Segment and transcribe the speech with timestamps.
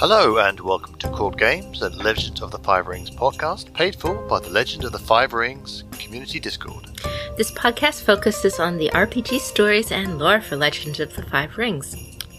[0.00, 4.14] Hello and welcome to Court Games, and Legend of the Five Rings podcast, paid for
[4.28, 6.86] by the Legend of the Five Rings community Discord.
[7.36, 11.96] This podcast focuses on the RPG stories and lore for Legend of the Five Rings.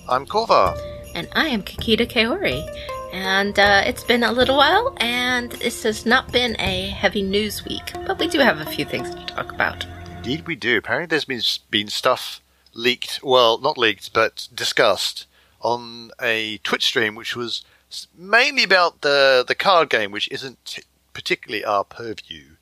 [0.07, 0.79] I'm Korva.
[1.13, 2.63] And I am Kakita Kaori.
[3.11, 7.65] And uh, it's been a little while, and this has not been a heavy news
[7.65, 9.85] week, but we do have a few things to talk about.
[10.15, 10.77] Indeed, we do.
[10.77, 12.39] Apparently, there's been been stuff
[12.73, 13.19] leaked.
[13.21, 15.25] Well, not leaked, but discussed
[15.61, 17.63] on a Twitch stream, which was
[18.17, 22.55] mainly about the the card game, which isn't t- particularly our purview.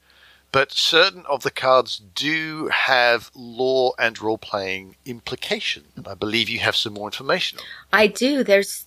[0.52, 6.50] But certain of the cards do have lore and role playing implication, and I believe
[6.50, 7.60] you have some more information.
[7.92, 8.44] I do.
[8.44, 8.86] There's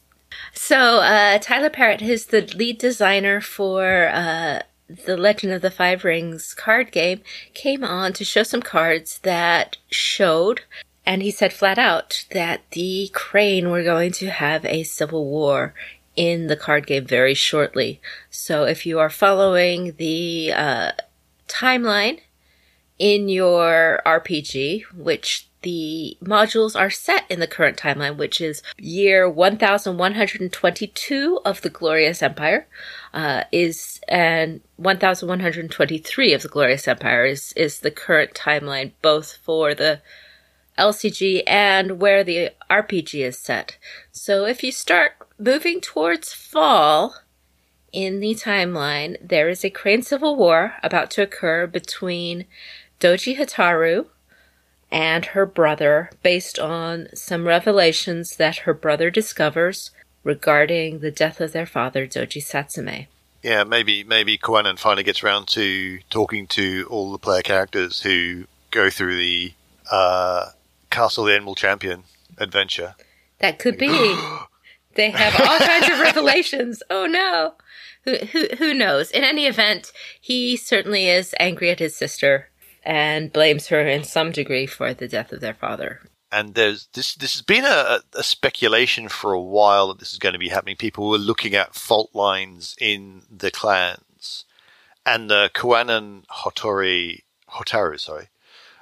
[0.54, 6.04] so uh, Tyler Parrott is the lead designer for uh, the Legend of the Five
[6.04, 7.20] Rings card game.
[7.54, 10.62] Came on to show some cards that showed
[11.06, 15.74] and he said flat out that the Crane were going to have a civil war
[16.16, 18.00] in the card game very shortly.
[18.30, 20.92] So if you are following the uh,
[21.48, 22.20] timeline
[22.98, 29.28] in your RPG, which the modules are set in the current timeline, which is year
[29.28, 32.66] 1122 of the Glorious Empire,
[33.12, 39.74] uh, is and 1123 of the Glorious Empire is is the current timeline, both for
[39.74, 40.00] the
[40.80, 43.76] LCG and where the RPG is set.
[44.10, 47.14] So if you start moving towards fall
[47.92, 52.46] in the timeline, there is a Crane Civil War about to occur between
[52.98, 54.06] Doji Hotaru
[54.90, 59.90] and her brother based on some revelations that her brother discovers
[60.24, 63.06] regarding the death of their father, Doji Satsume.
[63.42, 68.44] Yeah, maybe maybe Kuwanan finally gets around to talking to all the player characters who
[68.70, 69.54] go through the
[69.90, 70.50] uh,
[70.90, 72.04] Castle the Animal Champion
[72.38, 72.94] adventure.
[73.38, 73.88] That could be.
[74.94, 76.82] they have all kinds of revelations.
[76.90, 77.54] Oh no.
[78.04, 79.10] Who, who who knows?
[79.10, 82.48] In any event, he certainly is angry at his sister
[82.82, 86.00] and blames her in some degree for the death of their father.
[86.32, 87.14] And there's this.
[87.14, 90.48] This has been a, a speculation for a while that this is going to be
[90.48, 90.76] happening.
[90.76, 94.44] People were looking at fault lines in the clans,
[95.04, 98.28] and the Kuwanan Hotori Hotaru, sorry,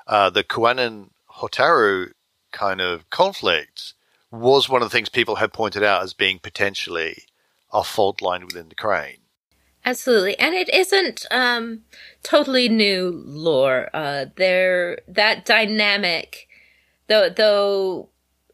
[0.06, 2.10] uh, the Kuwanan Hotaru
[2.53, 3.94] kind of conflict
[4.31, 7.25] was one of the things people had pointed out as being potentially
[7.72, 9.19] a fault line within the crane.
[9.84, 11.82] Absolutely, and it isn't um,
[12.22, 13.88] totally new lore.
[13.94, 16.48] Uh, there, that dynamic,
[17.06, 18.09] though, though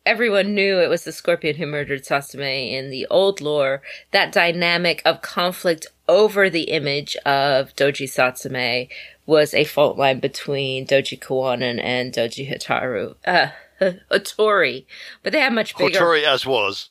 [0.07, 5.03] everyone knew it was the scorpion who murdered Satsume in the old lore, that dynamic
[5.05, 8.89] of conflict over the image of Doji Satsume
[9.27, 13.15] was a fault line between Doji Kuwanan and Doji Hotaru.
[13.27, 13.49] Uh,
[14.11, 14.87] Hotori.
[15.23, 15.99] But they have much bigger.
[15.99, 16.91] Hotori as was.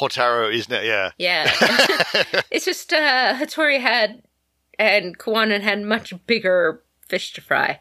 [0.00, 0.84] Hotaru, isn't it?
[0.84, 1.10] Yeah.
[1.18, 1.50] Yeah.
[2.50, 4.22] it's just, uh, Hotori had,
[4.78, 7.80] and Kuwanan had much bigger fish to fry.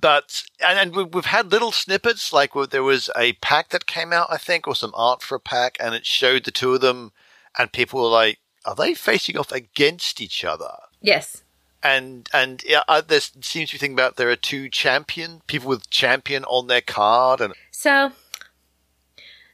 [0.00, 4.26] But, and, and we've had little snippets, like there was a pack that came out,
[4.30, 7.12] I think, or some art for a pack, and it showed the two of them,
[7.56, 10.72] and people were like, are they facing off against each other?
[11.00, 11.41] Yes
[11.82, 15.68] and and yeah, uh, there seems to be thinking about there are two champion people
[15.68, 18.12] with champion on their card, and so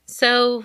[0.07, 0.65] so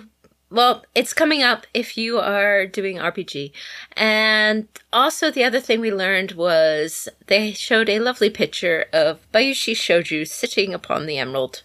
[0.54, 3.50] well, it's coming up if you are doing RPG.
[3.96, 9.74] And also, the other thing we learned was they showed a lovely picture of Bayushi
[9.74, 11.64] Shoju sitting upon the Emerald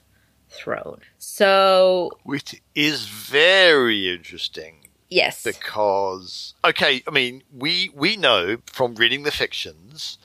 [0.50, 1.02] Throne.
[1.20, 2.12] So.
[2.24, 4.88] Which is very interesting.
[5.09, 5.44] Yes.
[5.44, 10.18] Because okay, I mean, we we know from reading the fictions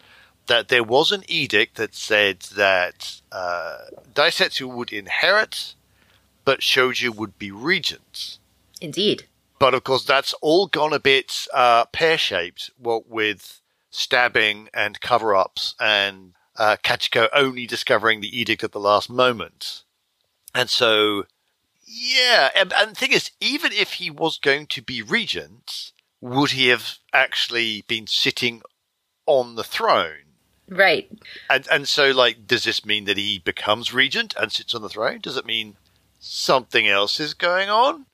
[0.47, 3.79] that there was an edict that said that uh,
[4.13, 5.75] Daisetsu would inherit,
[6.45, 8.39] but Shoju would be regent.
[8.81, 9.25] Indeed.
[9.59, 12.71] But of course, that's all gone a bit uh, pear shaped.
[12.77, 18.81] What with stabbing and cover ups, and uh, Kachiko only discovering the edict at the
[18.81, 19.85] last moment.
[20.55, 21.25] And so
[21.87, 26.53] yeah, and, and the thing is, even if he was going to be regent, would
[26.53, 28.63] he have actually been sitting
[29.27, 30.25] on the throne?
[30.69, 31.11] Right.
[31.51, 34.89] And and so, like, does this mean that he becomes regent and sits on the
[34.89, 35.21] throne?
[35.21, 35.77] Does it mean
[36.19, 38.07] something else is going on?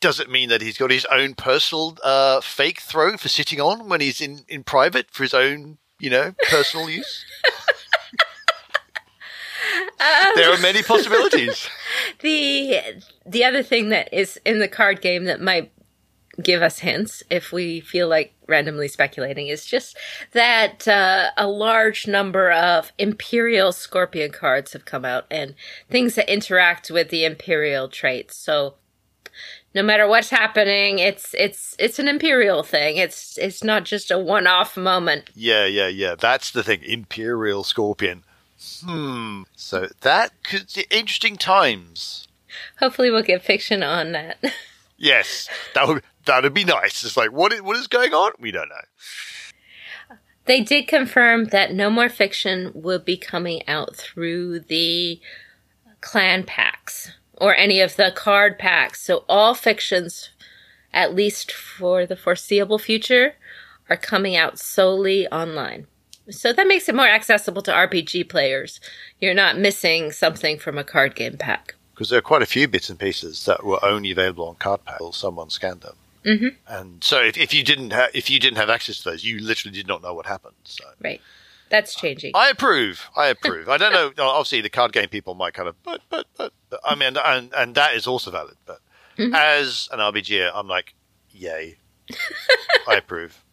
[0.00, 3.88] Does it mean that he's got his own personal uh, fake throne for sitting on
[3.88, 7.24] when he's in, in private for his own, you know, personal use?
[10.00, 11.68] Um, there are many possibilities.
[12.20, 12.80] the
[13.26, 15.70] the other thing that is in the card game that might
[16.42, 19.96] give us hints if we feel like randomly speculating is just
[20.32, 25.54] that uh, a large number of imperial scorpion cards have come out and
[25.90, 28.74] things that interact with the imperial traits so
[29.74, 32.96] no matter what's happening, it's it's it's an imperial thing.
[32.96, 35.30] It's it's not just a one-off moment.
[35.34, 36.16] Yeah, yeah, yeah.
[36.16, 36.82] That's the thing.
[36.82, 38.24] Imperial Scorpion.
[38.60, 39.42] Hmm.
[39.56, 42.28] So that could be interesting times.
[42.78, 44.38] Hopefully, we'll get fiction on that.
[44.98, 47.04] yes, that would that'd be nice.
[47.04, 48.32] It's like what is, what is going on?
[48.38, 50.16] We don't know.
[50.46, 55.20] They did confirm that no more fiction will be coming out through the
[56.00, 59.00] clan packs or any of the card packs.
[59.00, 60.30] So all fictions,
[60.92, 63.34] at least for the foreseeable future,
[63.88, 65.86] are coming out solely online.
[66.30, 68.80] So that makes it more accessible to RPG players.
[69.20, 71.74] You're not missing something from a card game pack.
[71.94, 74.84] Because there are quite a few bits and pieces that were only available on card
[74.84, 75.00] pack.
[75.12, 75.96] Someone scanned them.
[76.24, 76.48] Mm-hmm.
[76.66, 79.40] And so if, if you didn't ha- if you didn't have access to those, you
[79.40, 80.54] literally did not know what happened.
[80.64, 81.20] So right.
[81.70, 82.32] That's changing.
[82.34, 83.08] I approve.
[83.16, 83.68] I approve.
[83.68, 84.12] I don't know.
[84.24, 86.52] Obviously, the card game people might kind of, but, but, but.
[86.68, 88.56] but I mean, and and that is also valid.
[88.66, 88.80] But
[89.16, 89.32] mm-hmm.
[89.34, 90.94] as an RPG, I'm like,
[91.30, 91.78] yay.
[92.88, 93.44] I approve.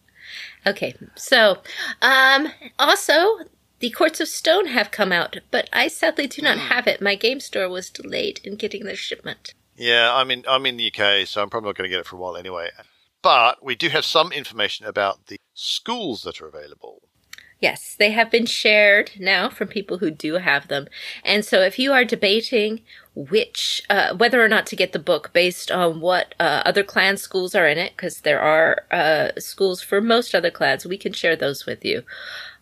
[0.66, 1.58] Okay, so
[2.02, 3.38] um, also
[3.80, 6.68] the Courts of Stone have come out, but I sadly do not mm.
[6.68, 7.00] have it.
[7.00, 9.54] My game store was delayed in getting the shipment.
[9.76, 12.06] Yeah, I'm in I'm in the UK, so I'm probably not going to get it
[12.06, 12.70] for a while anyway.
[13.22, 17.02] But we do have some information about the schools that are available.
[17.60, 20.86] Yes, they have been shared now from people who do have them.
[21.24, 22.82] And so if you are debating
[23.18, 27.16] which, uh, whether or not to get the book based on what uh, other clan
[27.16, 31.12] schools are in it, because there are uh, schools for most other clans, we can
[31.12, 32.04] share those with you.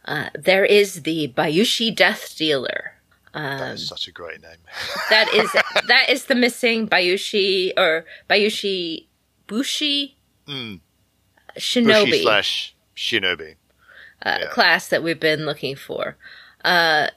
[0.07, 2.93] Uh, there is the Bayushi Death Dealer.
[3.35, 4.57] Um, that is such a great name.
[5.11, 5.53] that is
[5.89, 9.07] that is the missing Bayushi or Bayushi
[9.47, 10.17] Bushi
[10.49, 10.81] mm.
[11.59, 13.57] Shinobi Bushi slash Shinobi
[14.23, 14.47] uh, yeah.
[14.47, 16.17] class that we've been looking for.
[16.65, 17.09] Uh,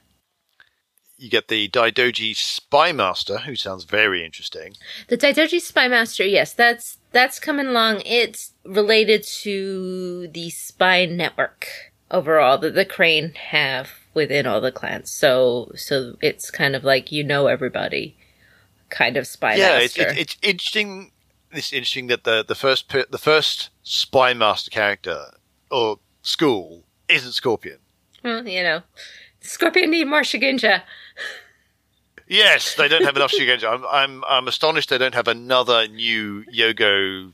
[1.20, 4.76] you get the Daidoji Spy Master, who sounds very interesting.
[5.10, 8.02] The Daidoji Spy Master, yes, that's that's coming along.
[8.06, 11.68] It's related to the spy network
[12.10, 15.12] overall that the Crane have within all the clans.
[15.12, 18.16] So so it's kind of like you know everybody,
[18.90, 20.04] kind of spy yeah, master.
[20.04, 21.12] It's, it's, it's interesting.
[21.52, 25.34] It's interesting that the the first the first spy master character
[25.70, 27.80] or school isn't Scorpion.
[28.24, 28.82] Well, you know,
[29.42, 30.82] Scorpion need more Shugenja.
[32.28, 33.70] Yes, they don't have enough Shugenja.
[33.74, 37.32] I'm, I'm, I'm astonished they don't have another new Yogo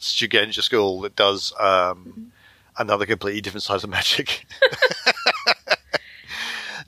[0.00, 2.32] Shugenja school that does um,
[2.78, 4.46] another completely different size of magic.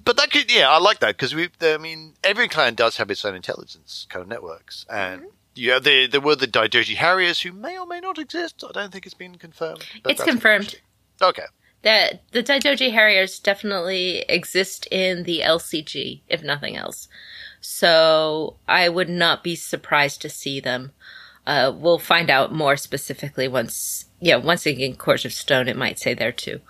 [0.04, 3.10] but that could, yeah, I like that because we, I mean, every clan does have
[3.10, 5.28] its own intelligence kind of networks, and mm-hmm.
[5.54, 8.64] yeah, there there were the Daidoji Harriers who may or may not exist.
[8.66, 9.84] I don't think it's been confirmed.
[10.06, 10.80] It's confirmed.
[11.20, 11.44] Okay
[11.82, 17.08] that the Daidoji Harriers definitely exist in the LCG, if nothing else.
[17.60, 20.92] So I would not be surprised to see them.
[21.46, 25.98] Uh, we'll find out more specifically once, yeah, once again, Court of Stone, it might
[25.98, 26.60] say there too.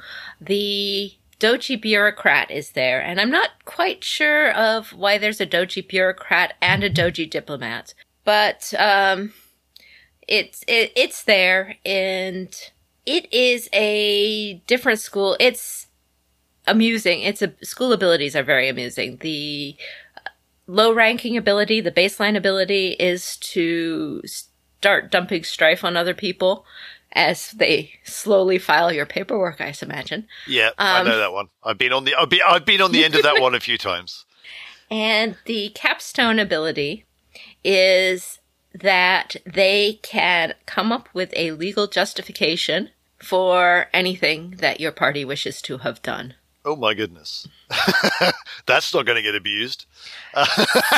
[0.40, 1.12] The
[1.42, 6.54] Doji bureaucrat is there, and I'm not quite sure of why there's a Doji bureaucrat
[6.62, 7.94] and a Doji diplomat,
[8.24, 9.32] but um,
[10.28, 12.54] it's it, it's there, and
[13.06, 15.36] it is a different school.
[15.40, 15.86] It's
[16.66, 17.20] amusing.
[17.20, 19.18] It's a school abilities are very amusing.
[19.20, 19.76] The
[20.16, 20.30] uh,
[20.66, 26.64] low ranking ability, the baseline ability is to start dumping strife on other people
[27.14, 30.26] as they slowly file your paperwork, I imagine.
[30.46, 31.48] Yeah, um, I know that one.
[31.62, 33.60] I've been on the I've been, I've been on the end of that one a
[33.60, 34.24] few times.
[34.90, 37.06] And the capstone ability
[37.64, 38.38] is
[38.74, 45.62] that they can come up with a legal justification for anything that your party wishes
[45.62, 46.34] to have done.
[46.64, 47.48] Oh my goodness.
[48.66, 49.86] That's not going to get abused.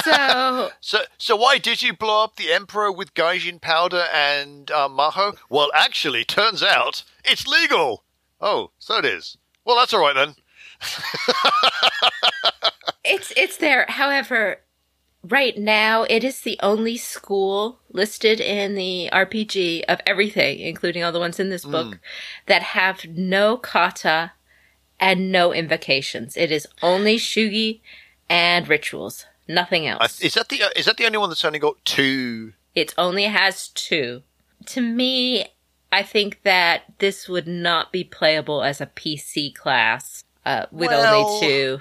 [0.05, 4.89] so, so, so why did you blow up the emperor with gaijin powder and uh,
[4.89, 5.37] maho?
[5.49, 8.05] Well, actually, turns out it's legal.
[8.41, 9.39] Oh, so it is.
[9.65, 10.35] Well, that's all right then.
[13.05, 13.87] it's it's there.
[13.89, 14.59] However,
[15.25, 21.13] right now it is the only school listed in the RPG of everything, including all
[21.13, 21.99] the ones in this book, mm.
[22.47, 24.33] that have no kata
[25.01, 26.37] and no invocations.
[26.37, 27.81] It is only shuji
[28.29, 30.21] and rituals, nothing else.
[30.21, 32.53] Is that the uh, is that the only one that's only got two?
[32.75, 34.23] It only has two.
[34.67, 35.47] To me,
[35.93, 41.15] I think that this would not be playable as a PC class uh, with well,
[41.15, 41.81] only two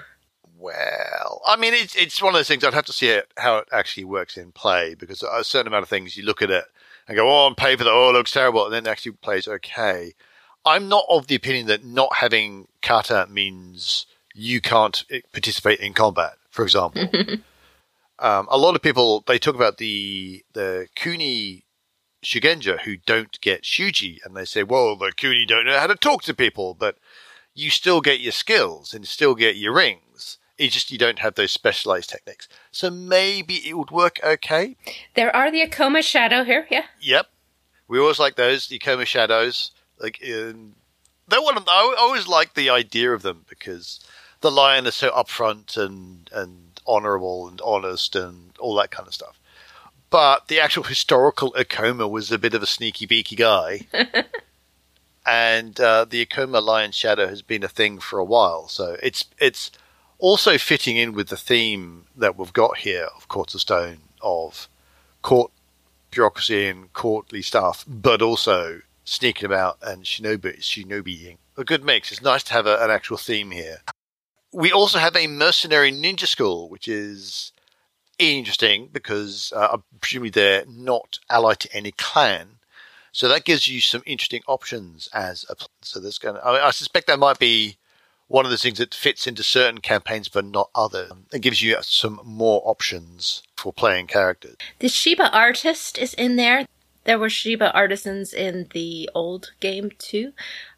[0.64, 2.64] well, I mean, it's it's one of those things.
[2.64, 5.82] I'd have to see it, how it actually works in play because a certain amount
[5.82, 6.64] of things you look at it
[7.06, 9.46] and go, "Oh, on paper, that oh, it looks terrible," and then it actually plays
[9.46, 10.14] okay.
[10.64, 15.92] I'm not of the opinion that not having kata means you can't eh, participate in
[15.92, 16.38] combat.
[16.48, 17.10] For example,
[18.18, 21.66] um, a lot of people they talk about the the kuni
[22.24, 25.94] Shugenja who don't get Shuji, and they say, "Well, the Kuni don't know how to
[25.94, 26.96] talk to people," but
[27.52, 30.38] you still get your skills and still get your rings.
[30.56, 32.48] It's just you don't have those specialized techniques.
[32.70, 34.76] So maybe it would work okay.
[35.14, 36.84] There are the Ikoma Shadow here, yeah.
[37.00, 37.26] Yep,
[37.88, 39.72] we always like those the Ikoma shadows.
[39.98, 40.74] Like, um,
[41.28, 41.64] they want.
[41.68, 44.00] I always like the idea of them because
[44.40, 49.14] the lion is so upfront and and honorable and honest and all that kind of
[49.14, 49.38] stuff.
[50.10, 53.80] But the actual historical Ikoma was a bit of a sneaky beaky guy.
[55.26, 58.68] and uh, the Ikoma Lion Shadow has been a thing for a while.
[58.68, 59.70] So it's it's
[60.18, 64.68] also fitting in with the theme that we've got here of Courts of Stone of
[65.22, 65.50] court
[66.10, 71.36] bureaucracy and courtly stuff, but also sneaking about and shinobi shinobiing.
[71.56, 72.10] A good mix.
[72.10, 73.78] It's nice to have a, an actual theme here.
[74.52, 77.52] We also have a mercenary ninja school, which is
[78.18, 82.58] interesting because uh, presumably they're not allied to any clan.
[83.12, 85.56] So that gives you some interesting options as a.
[85.82, 86.36] So there's going.
[86.44, 87.76] I, mean, I suspect that might be
[88.28, 91.12] one of the things that fits into certain campaigns but not others.
[91.32, 94.56] It gives you some more options for playing characters.
[94.78, 96.66] The Shiba artist is in there.
[97.04, 100.32] There were Shiba artisans in the old game too.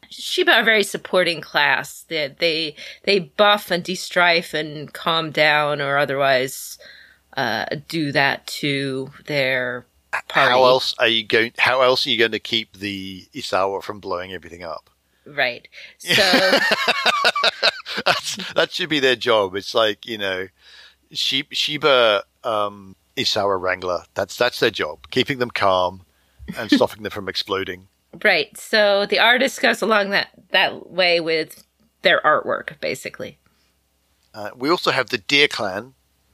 [0.09, 2.05] Shiba are a very supporting class.
[2.07, 6.77] They they, they buff and de-strife and calm down or otherwise
[7.35, 9.85] uh, do that to their
[10.27, 10.51] party.
[10.51, 11.53] How else are you going?
[11.57, 14.89] How else are you going to keep the Isawa from blowing everything up?
[15.25, 15.67] Right.
[15.99, 16.59] So
[18.55, 19.55] that should be their job.
[19.55, 20.47] It's like you know,
[21.11, 24.03] Shiba um, Isawa Wrangler.
[24.13, 26.05] That's that's their job, keeping them calm
[26.57, 27.87] and stopping them from exploding.
[28.23, 28.55] Right.
[28.57, 31.63] So the artist goes along that that way with
[32.01, 33.37] their artwork, basically.
[34.33, 35.93] Uh, we also have the Deer Clan.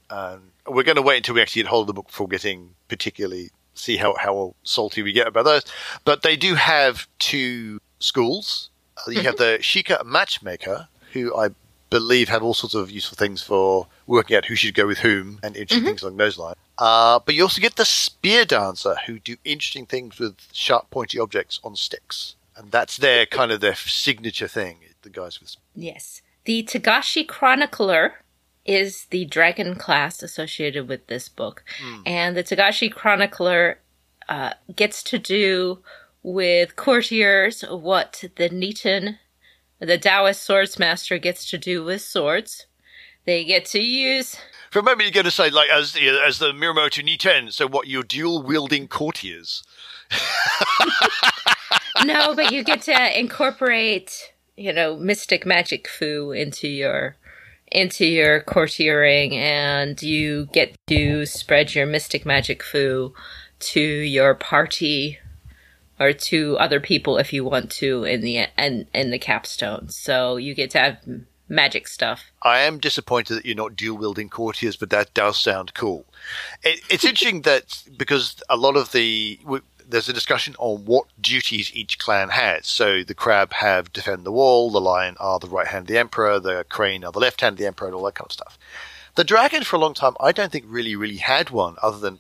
[0.09, 2.75] Um, we're going to wait until we actually get hold of the book before getting
[2.87, 5.63] particularly see how, how salty we get about those.
[6.05, 8.69] But they do have two schools.
[9.07, 11.49] You have the Shika Matchmaker, who I
[11.89, 15.39] believe have all sorts of useful things for working out who should go with whom
[15.43, 15.87] and interesting mm-hmm.
[15.89, 16.57] things along those lines.
[16.77, 21.19] Uh, but you also get the Spear Dancer, who do interesting things with sharp, pointy
[21.19, 22.35] objects on sticks.
[22.57, 25.55] And that's their kind of their signature thing, the guys with.
[25.75, 26.21] Yes.
[26.45, 28.15] The Togashi Chronicler
[28.65, 31.63] is the dragon class associated with this book.
[31.83, 32.01] Mm.
[32.05, 33.79] And the Togashi Chronicler
[34.27, 35.79] uh, gets to do
[36.23, 39.17] with courtiers what the Niten,
[39.79, 42.65] the Taoist swordsmaster, gets to do with swords.
[43.25, 44.37] They get to use.
[44.71, 47.67] For a moment, you're going to say, like, as the, as the Mirumoto Niten, so
[47.67, 49.63] what, you're dual wielding courtiers?
[52.05, 57.15] no, but you get to incorporate, you know, mystic magic fu into your
[57.71, 63.11] into your courtiering and you get to spread your mystic magic fu
[63.59, 65.17] to your party
[66.03, 69.87] or to other people if you want to in the in, in the capstone.
[69.89, 70.97] So you get to have
[71.47, 72.25] magic stuff.
[72.41, 76.05] I am disappointed that you're not dual wielding courtiers, but that does sound cool.
[76.61, 79.39] It, it's interesting that because a lot of the
[79.87, 82.67] there's a discussion on what duties each clan has.
[82.67, 85.99] So the crab have defend the wall, the lion are the right hand of the
[85.99, 88.33] emperor, the crane are the left hand of the emperor, and all that kind of
[88.33, 88.57] stuff.
[89.15, 92.19] The dragon, for a long time, I don't think really, really had one other than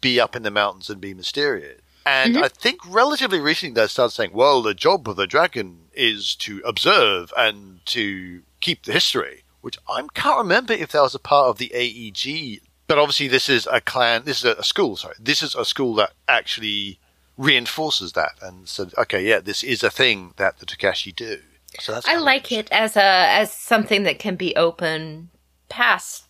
[0.00, 1.80] be up in the mountains and be mysterious.
[2.04, 2.44] And mm-hmm.
[2.44, 6.60] I think relatively recently they started saying, well, the job of the dragon is to
[6.64, 11.48] observe and to keep the history, which I can't remember if that was a part
[11.48, 12.60] of the AEG.
[12.88, 15.14] But obviously, this is a clan, this is a school, sorry.
[15.18, 16.98] This is a school that actually
[17.36, 21.40] reinforces that and said, okay, yeah, this is a thing that the Togashi do.
[21.80, 25.30] So that's I like it as a as something that can be open
[25.70, 26.26] past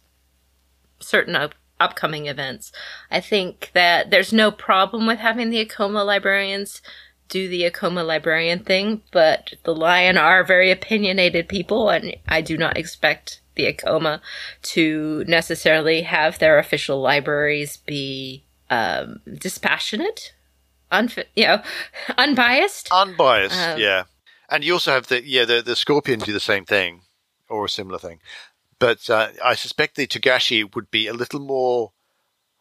[1.01, 2.73] certain up, upcoming events.
[3.11, 6.83] I think that there's no problem with having the Ikoma librarians
[7.29, 12.59] do the Ikoma librarian thing, but the Lion are very opinionated people, and I do
[12.59, 14.21] not expect the Ikoma
[14.63, 20.33] to necessarily have their official libraries be um, dispassionate
[20.93, 21.63] unf- you know,
[22.19, 22.89] unbiased.
[22.93, 24.05] Unbiased, um, yeah.
[24.49, 27.03] And you also have the yeah the the scorpion do the same thing
[27.49, 28.21] or a similar thing,
[28.83, 31.93] but uh, I suspect the Togashi would be a little more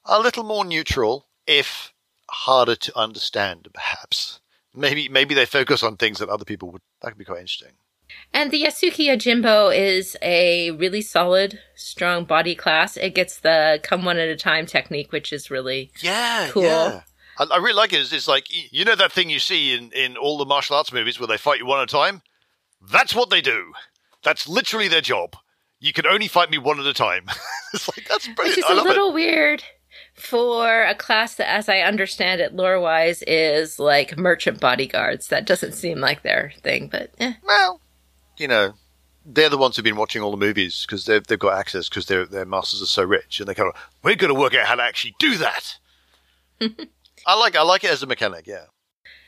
[0.05, 1.93] a little more neutral if
[2.29, 4.39] harder to understand, perhaps.
[4.75, 7.71] Maybe maybe they focus on things that other people would that could be quite interesting.
[8.31, 12.97] And the Yasuki Yojimbo is a really solid, strong body class.
[12.97, 16.63] It gets the come one at a time technique, which is really yeah, cool.
[16.65, 17.01] Yeah.
[17.39, 18.01] I, I really like it.
[18.01, 20.93] It's, it's like you know that thing you see in in all the martial arts
[20.93, 22.21] movies where they fight you one at a time.
[22.79, 23.73] That's what they do.
[24.21, 25.35] That's literally their job.
[25.81, 27.25] You can only fight me one at a time.
[27.73, 28.57] it's like that's brilliant.
[28.57, 29.15] Which is a little it.
[29.15, 29.63] weird
[30.13, 35.27] for a class that, as I understand it, lore wise, is like merchant bodyguards.
[35.27, 37.33] That doesn't seem like their thing, but eh.
[37.43, 37.81] Well,
[38.37, 38.75] you know,
[39.25, 42.05] they're the ones who've been watching all the movies because they've, they've got access because
[42.05, 44.67] their their masters are so rich, and they kind of we're going to work out
[44.67, 45.77] how to actually do that.
[47.25, 48.65] I like I like it as a mechanic, yeah.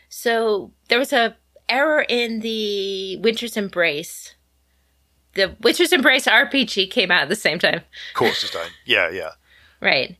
[0.07, 1.35] So there was a
[1.67, 4.35] error in the Winter's Embrace.
[5.35, 7.77] The Winter's Embrace RPG came out at the same time.
[7.77, 8.69] Of Course Stone.
[8.85, 9.31] Yeah, yeah.
[9.81, 10.17] Right.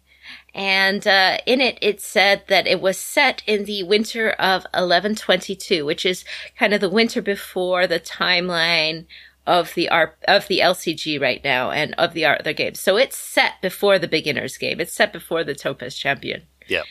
[0.56, 5.86] And uh, in it, it said that it was set in the winter of 1122,
[5.86, 6.24] which is
[6.58, 9.06] kind of the winter before the timeline
[9.46, 12.80] of the R- of the LCG right now and of the other games.
[12.80, 14.80] So it's set before the beginner's game.
[14.80, 16.44] It's set before the Topaz Champion.
[16.68, 16.84] Yeah.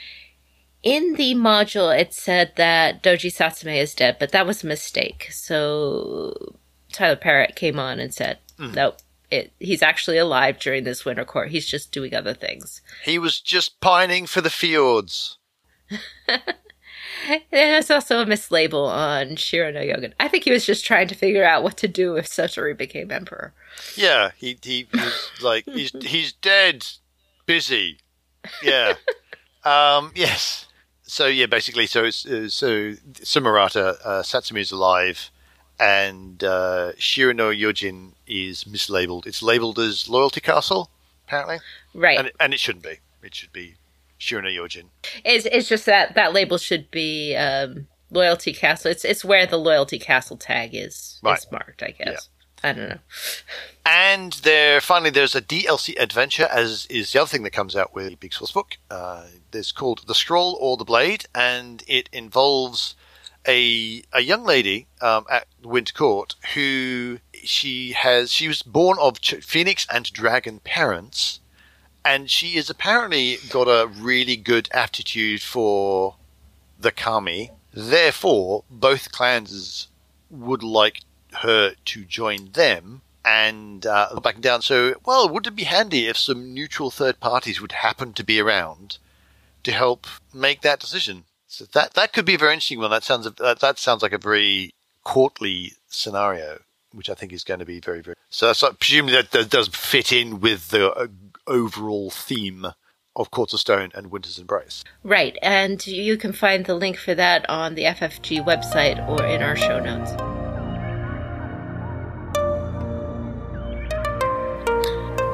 [0.82, 5.28] In the module, it said that Doji Satsume is dead, but that was a mistake.
[5.30, 6.56] So
[6.92, 8.74] Tyler Parrott came on and said, Mm.
[8.74, 8.98] nope,
[9.30, 11.48] it, he's actually alive during this winter court.
[11.50, 12.82] He's just doing other things.
[13.02, 15.38] He was just pining for the fjords.
[17.50, 20.12] There's also a mislabel on Shirano Yogan.
[20.18, 23.10] I think he was just trying to figure out what to do if Satoru became
[23.10, 23.52] emperor.
[23.96, 26.86] Yeah, he he was like he's he's dead,
[27.46, 27.98] busy.
[28.62, 28.94] Yeah.
[29.64, 30.12] um.
[30.14, 30.66] Yes.
[31.02, 35.30] So yeah, basically, so it's, uh, so Sumurata uh, Satsumi's alive,
[35.80, 39.26] and uh, Shirano Yojin is mislabeled.
[39.26, 40.90] It's labeled as Loyalty Castle,
[41.26, 41.58] apparently,
[41.94, 42.18] Right.
[42.18, 42.98] and it, and it shouldn't be.
[43.22, 43.74] It should be
[44.20, 44.84] Shirano Yojin.
[45.24, 48.90] It's it's just that that label should be um, loyalty castle.
[48.90, 51.38] It's it's where the loyalty castle tag is Right.
[51.38, 51.82] is marked.
[51.82, 52.06] I guess.
[52.08, 52.18] Yeah.
[52.64, 52.98] I don't know.
[53.84, 57.92] And there, finally, there's a DLC adventure, as is the other thing that comes out
[57.92, 58.76] with the Big Source book.
[58.88, 62.94] Uh, it's called The Scroll or the Blade, and it involves
[63.46, 69.18] a a young lady um, at Winter Court who she has she was born of
[69.18, 71.40] Phoenix and Dragon parents,
[72.04, 76.16] and she has apparently got a really good aptitude for
[76.78, 77.50] the kami.
[77.72, 79.88] Therefore, both clans
[80.30, 81.00] would like
[81.40, 84.62] her to join them and uh, back down.
[84.62, 88.40] So, well, would it be handy if some neutral third parties would happen to be
[88.40, 88.98] around
[89.62, 91.24] to help make that decision?
[91.52, 92.90] So that that could be a very interesting one.
[92.90, 94.72] That sounds that, that sounds like a very
[95.04, 96.60] courtly scenario,
[96.92, 98.16] which I think is going to be very very.
[98.30, 101.08] So that's like, presumably that, that does fit in with the uh,
[101.46, 102.68] overall theme
[103.14, 104.82] of Courts of Stone and Winter's Embrace.
[105.04, 109.42] Right, and you can find the link for that on the FFG website or in
[109.42, 110.12] our show notes.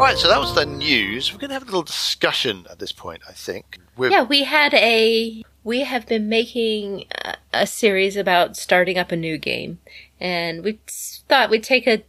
[0.00, 1.32] Right, so that was the news.
[1.32, 3.78] We're going to have a little discussion at this point, I think.
[3.96, 5.44] We're, Yeah, we had a.
[5.68, 7.04] We have been making
[7.52, 9.80] a, series about starting up a new game,
[10.18, 12.04] and we thought we'd take a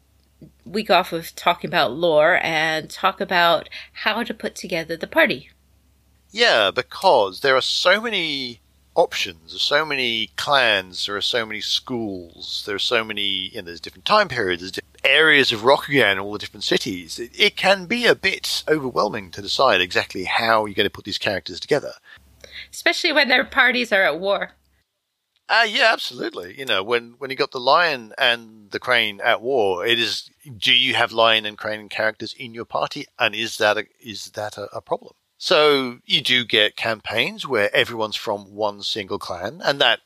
[0.64, 5.50] week off of talking about lore and talk about how to put together the party.
[6.32, 8.62] Yeah, because there are so many
[8.96, 13.58] options, there's so many clans, there are so many schools, there are so many, you
[13.58, 17.20] know, there's different time periods, there's different areas of Rokugan, all the different cities.
[17.20, 21.04] It, it can be a bit overwhelming to decide exactly how you're going to put
[21.04, 21.92] these characters together.
[22.72, 24.52] Especially when their parties are at war.
[25.52, 26.58] Ah, yeah, absolutely.
[26.60, 30.30] You know, when when you got the lion and the crane at war, it is.
[30.58, 34.32] Do you have lion and crane characters in your party, and is that a, is
[34.32, 35.14] that a, a problem?
[35.40, 40.02] So you do get campaigns where everyone's from one single clan, and that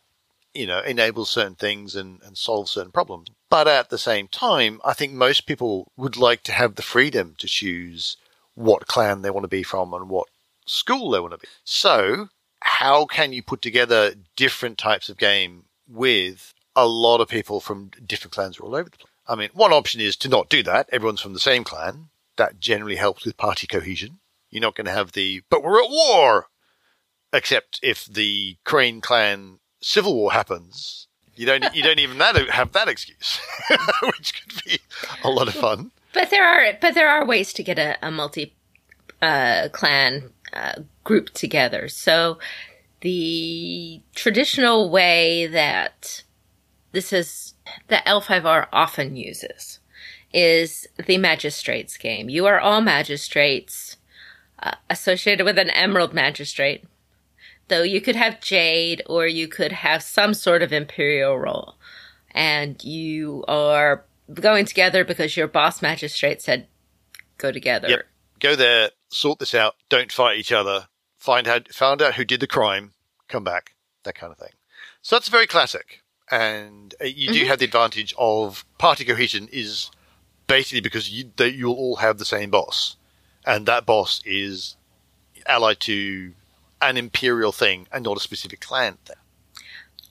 [0.54, 3.28] you know enables certain things and, and solves certain problems.
[3.50, 7.36] But at the same time, I think most people would like to have the freedom
[7.40, 8.16] to choose
[8.56, 10.28] what clan they want to be from and what
[10.66, 11.48] school they want to be.
[11.66, 12.30] So
[12.64, 17.92] how can you put together different types of game with a lot of people from
[18.06, 19.12] different clans all over the place?
[19.28, 20.90] I mean, one option is to not do that.
[20.92, 22.10] Everyone's from the same clan.
[22.38, 24.20] That generally helps with party cohesion.
[24.50, 26.48] You're not going to have the, but we're at war!
[27.34, 32.72] Except if the Crane clan civil war happens, you don't, you don't even that, have
[32.72, 33.40] that excuse,
[34.04, 34.80] which could be
[35.24, 35.92] a lot of fun.
[36.14, 38.56] But there are but there are ways to get a, a multi
[39.22, 41.88] uh, clan uh, group together.
[41.88, 42.40] So
[43.02, 46.24] the traditional way that
[46.94, 47.54] this is
[47.88, 49.80] that L5R often uses
[50.34, 52.30] is the magistrates game.
[52.30, 53.98] You are all magistrates
[54.60, 56.86] uh, associated with an emerald magistrate.
[57.68, 61.76] Though you could have Jade or you could have some sort of imperial role.
[62.32, 66.68] And you are going together because your boss magistrate said
[67.38, 67.90] go together.
[67.90, 68.06] Yep.
[68.40, 70.88] Go there, sort this out, don't fight each other,
[71.24, 72.92] find out, found out who did the crime,
[73.30, 74.52] come back, that kind of thing.
[75.02, 76.02] So that's very classic.
[76.30, 79.90] And uh, you do have the advantage of party cohesion is
[80.48, 82.98] basically because you, that you'll all have the same boss.
[83.46, 84.76] And that boss is
[85.46, 86.34] allied to
[86.82, 89.16] an imperial thing and not a specific clan thing.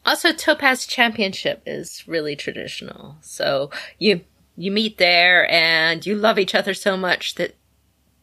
[0.06, 3.16] Also, Topaz Championship is really traditional.
[3.20, 4.22] So you
[4.56, 7.54] you meet there and you love each other so much that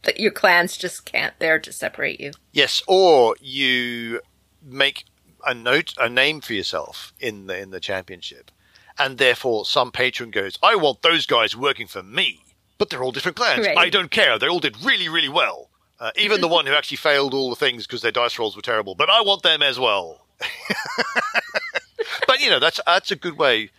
[0.03, 2.31] that your clans just can't bear to separate you.
[2.51, 4.21] Yes, or you
[4.63, 5.05] make
[5.45, 8.51] a note, a name for yourself in the in the championship,
[8.97, 12.43] and therefore some patron goes, "I want those guys working for me,"
[12.77, 13.65] but they're all different clans.
[13.65, 13.77] Right.
[13.77, 14.39] I don't care.
[14.39, 15.69] They all did really, really well.
[15.99, 18.61] Uh, even the one who actually failed all the things because their dice rolls were
[18.61, 20.25] terrible, but I want them as well.
[22.27, 23.71] but you know, that's that's a good way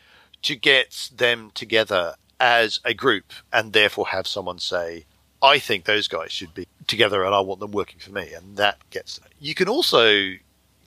[0.42, 5.04] to get them together as a group, and therefore have someone say,
[5.42, 8.56] "I think those guys should be together, and I want them working for me," and
[8.56, 9.20] that gets.
[9.38, 10.34] You can also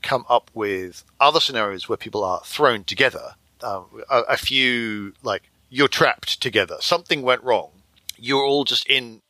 [0.01, 3.35] come up with other scenarios where people are thrown together.
[3.61, 6.77] Um, a, a few like you're trapped together.
[6.81, 7.69] Something went wrong.
[8.17, 9.21] You're all just in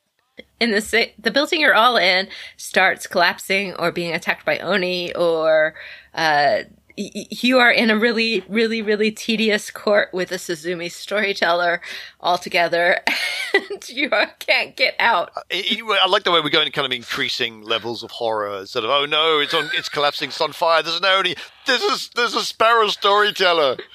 [0.60, 5.76] in the the building you're all in starts collapsing or being attacked by oni or
[6.14, 6.64] uh,
[6.96, 11.82] you are in a really really really tedious court with a Suzume storyteller
[12.22, 13.00] altogether,
[13.54, 15.32] and you can't get out.
[15.36, 18.60] Uh, I, I like the way we're going to kind of increasing levels of horror
[18.60, 21.82] instead of oh no it's on it's collapsing it's on fire there's an only there's
[21.82, 23.78] a there's a sparrow storyteller.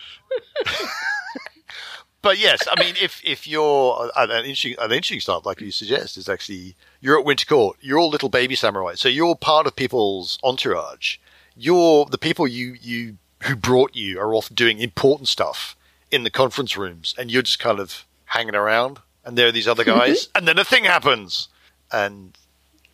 [2.21, 5.71] But yes I mean if if you're uh, an interesting an interesting start like you
[5.71, 9.69] suggest is actually you're at Winter Court you're all little baby samurai so you're part
[9.69, 11.19] of people's entourage
[11.59, 15.77] you're the people you you who brought you are off doing important stuff
[16.11, 19.69] in the conference rooms and you're just kind of hanging around and there are these
[19.69, 21.49] other guys and then a thing happens
[21.93, 22.37] and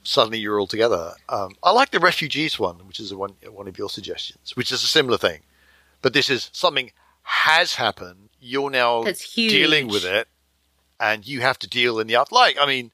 [0.05, 1.15] suddenly you're all together.
[1.29, 4.85] Um, I like the refugees one, which is one one of your suggestions, which is
[4.85, 5.41] a similar thing,
[6.03, 8.29] but this is something has happened.
[8.41, 10.29] You're now dealing with it,
[11.01, 12.31] and you have to deal in the up.
[12.31, 12.93] Like, I mean,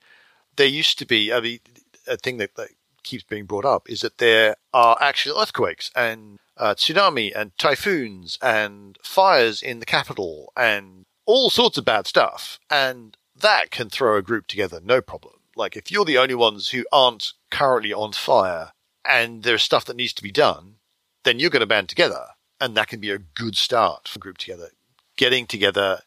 [0.57, 1.33] there used to be.
[1.33, 1.59] I mean,
[2.07, 2.69] a thing that, that
[3.03, 8.39] keeps being brought up is that there are actual earthquakes and uh, tsunami and typhoons
[8.43, 14.17] and fires in the capital and all sorts of bad stuff, and that can throw
[14.17, 15.35] a group together, no problem.
[15.57, 18.73] Like if you're the only ones who aren't currently on fire
[19.09, 20.77] and there's stuff that needs to be done,
[21.25, 22.27] then you're going to band together,
[22.61, 24.69] and that can be a good start for group together.
[25.17, 26.01] Getting together,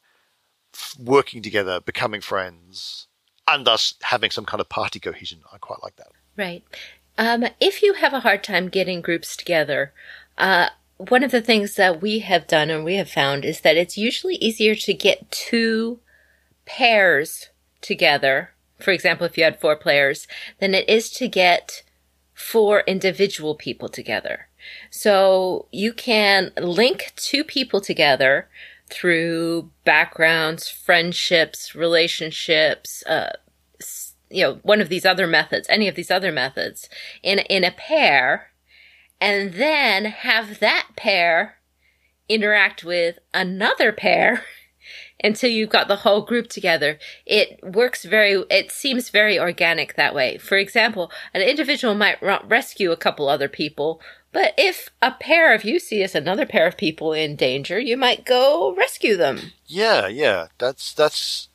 [1.00, 3.08] working together, becoming friends,
[3.48, 5.42] and thus having some kind of party cohesion.
[5.52, 6.12] I quite like that.
[6.36, 6.64] Right.
[7.18, 9.94] Um, if you have a hard time getting groups together,
[10.38, 13.78] uh, one of the things that we have done and we have found is that
[13.78, 16.00] it's usually easier to get two
[16.66, 17.50] pairs
[17.82, 18.52] together.
[18.80, 20.28] For example, if you had four players,
[20.60, 21.84] than it is to get
[22.34, 24.48] four individual people together.
[24.90, 28.48] So you can link two people together
[28.90, 33.34] through backgrounds, friendships, relationships, uh,
[34.34, 36.90] you know, one of these other methods, any of these other methods
[37.22, 38.50] in, in a pair,
[39.22, 41.60] and then have that pair
[42.28, 44.44] interact with another pair
[45.24, 46.98] until you've got the whole group together.
[47.26, 50.40] It works very, it seems very organic that way.
[50.40, 55.64] For example, an individual might rescue a couple other people, but if a pair of
[55.64, 59.54] you see as another pair of people in danger, you might go rescue them.
[59.68, 61.50] Yeah, yeah, that's that's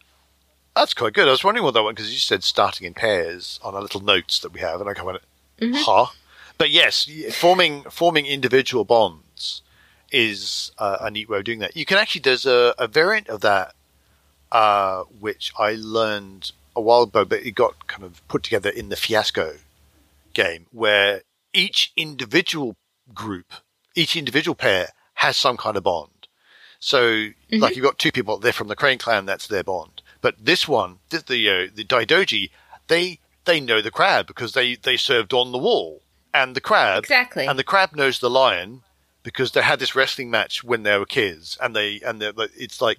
[0.79, 1.29] that's quite good.
[1.29, 4.01] I was wondering what that one because you said starting in pairs on our little
[4.01, 5.23] notes that we have, and I kind of went,
[5.85, 6.07] huh?
[6.57, 9.63] But yes, forming forming individual bonds
[10.11, 11.77] is uh, a neat way of doing that.
[11.77, 13.75] You can actually there's a, a variant of that
[14.53, 18.89] uh, which I learned a while ago, but it got kind of put together in
[18.89, 19.57] the Fiasco
[20.33, 22.77] game, where each individual
[23.15, 23.53] group,
[23.95, 26.29] each individual pair has some kind of bond.
[26.81, 29.98] So, like you've got two people, they're from the Crane clan, that's their bond.
[30.21, 32.51] But this one, the the, uh, the Daidoji,
[32.89, 36.03] they they know the crab because they they served on the wall,
[36.35, 37.47] and the crab Exactly.
[37.47, 38.83] and the crab knows the lion
[39.23, 42.81] because they had this wrestling match when they were kids, and they and they're, it's
[42.81, 42.99] like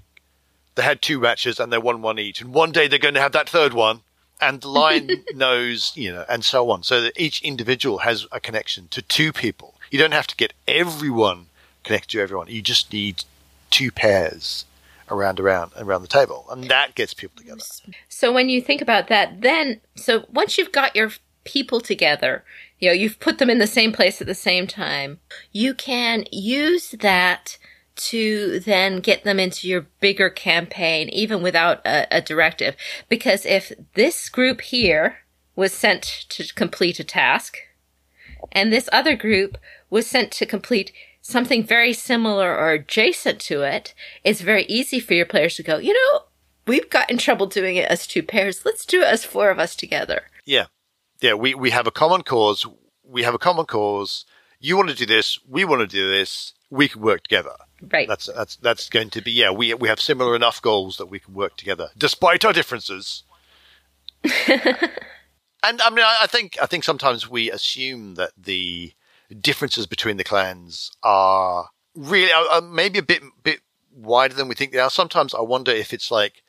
[0.75, 3.21] they had two matches and they won one each, and one day they're going to
[3.21, 4.01] have that third one,
[4.39, 6.83] and the lion knows, you know, and so on.
[6.83, 9.75] So that each individual has a connection to two people.
[9.91, 11.47] You don't have to get everyone
[11.83, 12.47] connected to everyone.
[12.47, 13.23] You just need
[13.71, 14.65] two pairs
[15.11, 17.61] around around around the table, and that gets people together.
[18.07, 21.11] So when you think about that, then so once you've got your
[21.43, 22.43] people together,
[22.79, 25.19] you know, you've put them in the same place at the same time,
[25.51, 27.57] you can use that
[27.95, 32.75] to then get them into your bigger campaign, even without a, a directive.
[33.09, 35.17] Because if this group here
[35.55, 37.57] was sent to complete a task,
[38.53, 39.57] and this other group
[39.89, 45.13] was sent to complete something very similar or adjacent to it, it's very easy for
[45.13, 46.23] your players to go, you know,
[46.67, 48.63] we've got in trouble doing it as two pairs.
[48.65, 50.23] Let's do it as four of us together.
[50.45, 50.65] Yeah,
[51.21, 52.65] yeah, we, we have a common cause.
[53.03, 54.25] We have a common cause.
[54.59, 55.39] You want to do this.
[55.47, 56.53] We want to do this.
[56.69, 57.55] We can work together.
[57.81, 58.07] Right.
[58.07, 59.51] That's that's that's going to be yeah.
[59.51, 63.23] We we have similar enough goals that we can work together despite our differences.
[64.23, 68.93] and I mean, I, I think I think sometimes we assume that the
[69.35, 73.61] differences between the clans are really uh, uh, maybe a bit bit
[73.95, 74.89] wider than we think they are.
[74.89, 76.43] Sometimes I wonder if it's like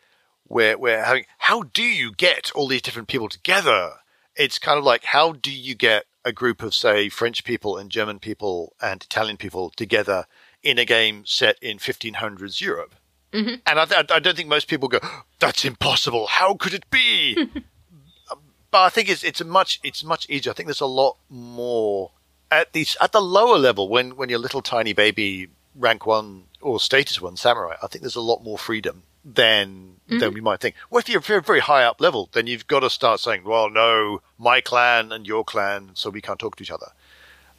[0.49, 3.93] we're we're having how do you get all these different people together?
[4.37, 7.91] It's kind of like how do you get a group of say French people and
[7.91, 10.27] German people and Italian people together
[10.63, 12.95] in a game set in 1500s Europe?
[13.33, 13.55] Mm-hmm.
[13.65, 14.99] And I, I, I don't think most people go,
[15.39, 16.27] "That's impossible.
[16.27, 17.37] How could it be?"
[18.71, 20.51] but I think it's it's a much it's much easier.
[20.51, 22.11] I think there's a lot more
[22.51, 26.81] at the at the lower level when when you're little tiny baby rank one or
[26.81, 27.77] status one samurai.
[27.83, 30.19] I think there's a lot more freedom than Mm-hmm.
[30.19, 30.75] than we might think.
[30.91, 33.71] Well, if you're very very high up level, then you've got to start saying, "Well,
[33.71, 36.89] no, my clan and your clan, so we can't talk to each other."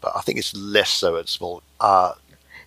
[0.01, 1.63] But I think it's less so at small.
[1.79, 2.15] Uh,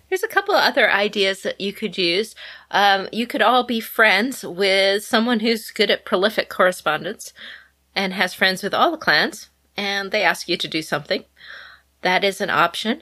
[0.09, 2.33] There's a couple of other ideas that you could use.
[2.71, 7.31] Um, you could all be friends with someone who's good at prolific correspondence
[7.95, 11.25] and has friends with all the clans, and they ask you to do something.
[12.05, 13.01] That is an option.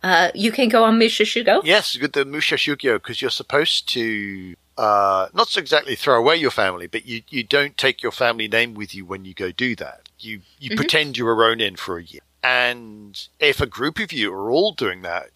[0.00, 1.60] Uh, you can go on Musha Shugyo.
[1.64, 6.36] Yes, with the Musha Shugyo, because you're supposed to uh, not so exactly throw away
[6.36, 9.50] your family, but you, you don't take your family name with you when you go
[9.50, 10.08] do that.
[10.20, 12.20] You you pretend you're a Ronin for a year.
[12.44, 15.30] And if a group of you are all doing that,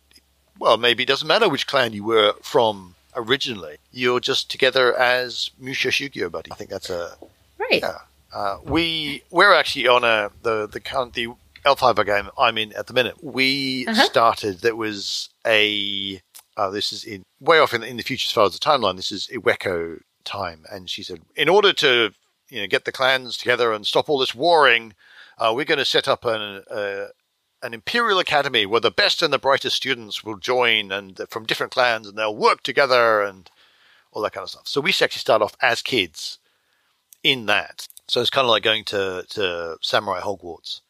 [0.56, 3.78] well, maybe it doesn't matter which clan you were from originally.
[3.90, 6.52] You're just together as Musha Shugyo buddy.
[6.52, 7.16] I think that's a
[7.58, 7.80] Right.
[7.82, 7.98] yeah.
[8.32, 11.28] Uh, we we're actually on a the the current the
[11.64, 13.22] L5 game I'm in at the minute.
[13.22, 14.04] We Uh-huh.
[14.04, 14.60] started.
[14.60, 16.20] There was a
[16.56, 18.96] uh, this is in way off in, in the future as far as the timeline.
[18.96, 22.12] This is Iweko time, and she said, in order to
[22.48, 24.94] you know get the clans together and stop all this warring,
[25.38, 27.06] uh, we're going to set up an uh,
[27.62, 31.72] an imperial academy where the best and the brightest students will join and from different
[31.72, 33.50] clans and they'll work together and
[34.12, 34.66] all that kind of stuff.
[34.68, 36.38] So we actually start off as kids
[37.22, 37.88] in that.
[38.06, 40.80] So it's kind of like going to, to Samurai Hogwarts.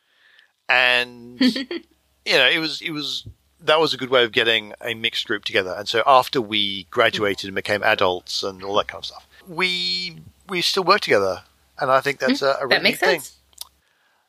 [0.68, 1.82] And, you
[2.26, 3.26] know, it was, it was,
[3.60, 5.74] that was a good way of getting a mixed group together.
[5.76, 10.20] And so after we graduated and became adults and all that kind of stuff, we,
[10.48, 11.42] we still work together.
[11.78, 13.20] And I think that's a, a really that makes thing.
[13.20, 13.36] sense.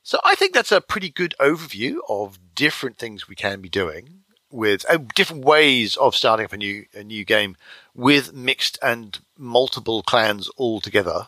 [0.04, 4.20] So I think that's a pretty good overview of different things we can be doing
[4.52, 7.56] with uh, different ways of starting up a new a new game
[7.94, 11.28] with mixed and multiple clans all together.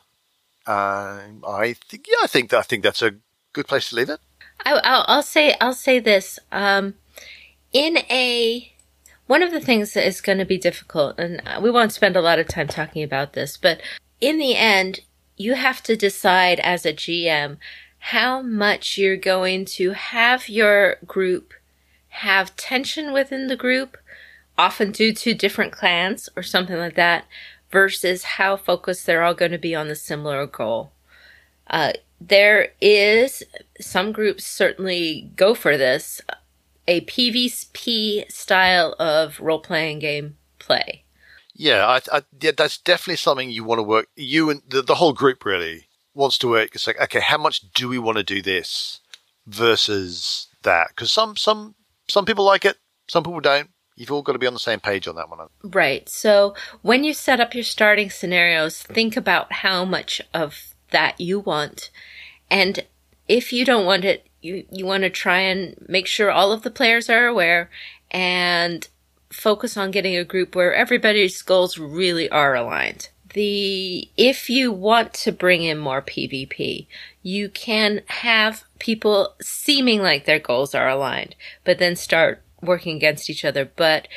[0.65, 3.15] Um, I think yeah, I think I think that's a
[3.53, 4.19] good place to leave it.
[4.65, 6.39] I, I'll, I'll say I'll say this.
[6.51, 6.95] Um,
[7.73, 8.73] in a
[9.27, 12.21] one of the things that is going to be difficult, and we won't spend a
[12.21, 13.81] lot of time talking about this, but
[14.19, 15.01] in the end,
[15.37, 17.57] you have to decide as a GM
[17.97, 21.53] how much you're going to have your group
[22.11, 23.97] have tension within the group,
[24.57, 27.25] often due to different clans or something like that,
[27.71, 30.91] versus how focused they're all going to be on the similar goal.
[31.67, 33.43] Uh, there is
[33.79, 36.21] some groups certainly go for this
[36.87, 41.03] a PvP style of role playing game play.
[41.53, 44.07] Yeah, I, I, yeah, that's definitely something you want to work.
[44.15, 46.75] You and the, the whole group really wants to work.
[46.75, 48.99] It's like, okay, how much do we want to do this
[49.47, 50.87] versus that?
[50.89, 51.75] Because some some
[52.07, 53.69] some people like it, some people don't.
[53.95, 55.47] You've all got to be on the same page on that one.
[55.63, 56.07] Right.
[56.09, 61.39] So when you set up your starting scenarios, think about how much of that you
[61.39, 61.89] want.
[62.49, 62.85] And
[63.27, 66.63] if you don't want it, you, you want to try and make sure all of
[66.63, 67.69] the players are aware
[68.09, 68.87] and
[69.29, 73.09] focus on getting a group where everybody's goals really are aligned.
[73.33, 76.87] The if you want to bring in more PvP,
[77.23, 83.29] you can have people seeming like their goals are aligned, but then start working against
[83.29, 83.63] each other.
[83.63, 84.09] But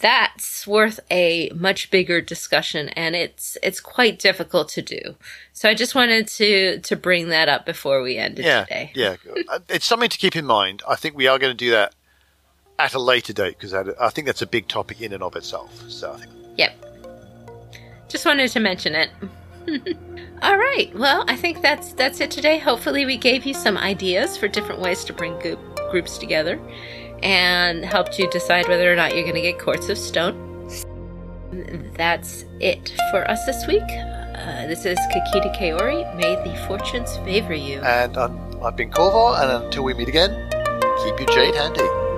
[0.00, 5.00] that's worth a much bigger discussion and it's it's quite difficult to do.
[5.52, 8.92] So I just wanted to to bring that up before we ended Yeah, today.
[8.94, 9.16] yeah,
[9.48, 10.82] Uh, it's something to keep in mind.
[10.88, 11.94] I think we are going to do that
[12.78, 15.70] at a later date because I think that's a big topic in and of itself.
[15.88, 16.86] So I think Yep.
[18.08, 19.10] Just wanted to mention it.
[20.42, 20.90] All right.
[20.96, 22.58] Well, I think that's that's it today.
[22.58, 25.60] Hopefully, we gave you some ideas for different ways to bring group,
[25.90, 26.58] groups together,
[27.22, 30.48] and helped you decide whether or not you're going to get Courts of Stone.
[31.96, 33.82] That's it for us this week.
[33.82, 36.14] Uh, this is Kakita Kaori.
[36.16, 37.80] May the fortunes favor you.
[37.82, 40.30] And um, I've been and until we meet again,
[41.04, 42.09] keep your jade handy.